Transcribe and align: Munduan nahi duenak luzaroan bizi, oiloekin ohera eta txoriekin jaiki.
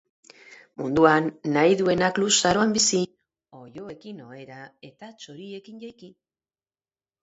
Munduan 0.81 1.27
nahi 1.57 1.77
duenak 1.83 2.17
luzaroan 2.23 2.75
bizi, 2.79 3.03
oiloekin 3.63 4.27
ohera 4.33 4.67
eta 4.93 5.15
txoriekin 5.23 5.83
jaiki. 5.89 6.15